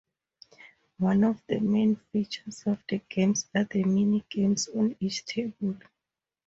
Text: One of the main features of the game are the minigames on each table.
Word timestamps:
One 0.97 1.23
of 1.25 1.43
the 1.45 1.59
main 1.59 1.95
features 1.95 2.63
of 2.65 2.81
the 2.89 3.01
game 3.07 3.35
are 3.53 3.65
the 3.65 3.83
minigames 3.83 4.67
on 4.75 4.95
each 4.99 5.23
table. 5.25 5.77